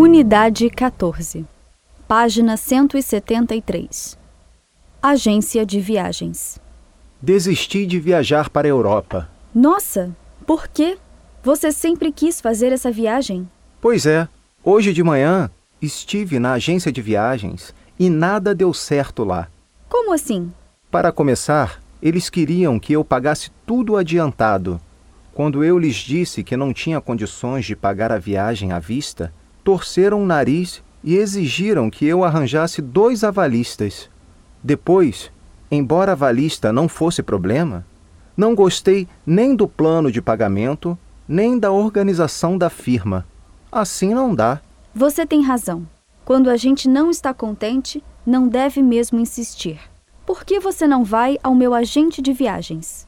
[0.00, 1.44] Unidade 14.
[2.06, 4.16] Página 173.
[5.02, 6.60] Agência de Viagens.
[7.20, 9.28] Desisti de viajar para a Europa.
[9.52, 10.16] Nossa,
[10.46, 10.96] por quê?
[11.42, 13.50] Você sempre quis fazer essa viagem?
[13.80, 14.28] Pois é,
[14.62, 15.50] hoje de manhã
[15.82, 19.48] estive na agência de viagens e nada deu certo lá.
[19.88, 20.52] Como assim?
[20.92, 24.80] Para começar, eles queriam que eu pagasse tudo adiantado.
[25.34, 29.34] Quando eu lhes disse que não tinha condições de pagar a viagem à vista,
[29.68, 34.08] torceram o nariz e exigiram que eu arranjasse dois avalistas.
[34.64, 35.30] Depois,
[35.70, 37.84] embora avalista não fosse problema,
[38.34, 43.26] não gostei nem do plano de pagamento, nem da organização da firma.
[43.70, 44.58] Assim não dá.
[44.94, 45.86] Você tem razão.
[46.24, 49.78] Quando a gente não está contente, não deve mesmo insistir.
[50.24, 53.06] Por que você não vai ao meu agente de viagens?